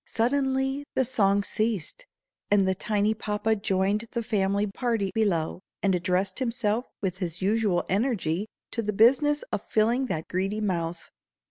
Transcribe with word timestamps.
Suddenly 0.07 0.83
the 0.95 1.05
song 1.05 1.43
ceased, 1.43 2.07
and 2.49 2.67
the 2.67 2.73
tiny 2.73 3.13
papa 3.13 3.55
joined 3.55 4.07
the 4.13 4.23
family 4.23 4.65
party 4.65 5.11
below, 5.13 5.59
and 5.83 5.93
addressed 5.93 6.39
himself 6.39 6.87
with 7.03 7.19
his 7.19 7.39
usual 7.43 7.85
energy 7.87 8.47
to 8.71 8.81
the 8.81 8.93
business 8.93 9.43
of 9.51 9.61
filling 9.61 10.07
that 10.07 10.27
greedy 10.27 10.59
mouth. 10.59 11.11